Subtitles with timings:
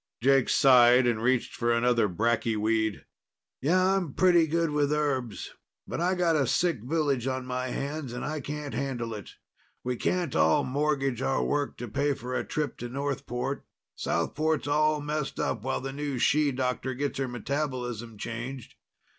[0.19, 3.05] Jake sighed and reached for another bracky weed.
[3.61, 5.51] "Yeah, I'm pretty good with herbs.
[5.87, 9.35] But I got a sick village on my hands and I can't handle it.
[9.83, 13.63] We can't all mortgage our work to pay for a trip to Northport.
[13.95, 18.73] Southport's all messed up while the new she doctor gets her metabolism changed.